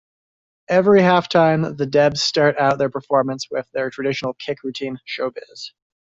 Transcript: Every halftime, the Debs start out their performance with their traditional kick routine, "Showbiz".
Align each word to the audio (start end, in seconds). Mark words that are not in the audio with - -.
Every 0.67 1.01
halftime, 1.01 1.77
the 1.77 1.85
Debs 1.85 2.23
start 2.23 2.57
out 2.57 2.79
their 2.79 2.89
performance 2.89 3.45
with 3.51 3.69
their 3.71 3.91
traditional 3.91 4.33
kick 4.33 4.63
routine, 4.63 4.97
"Showbiz". 5.07 5.73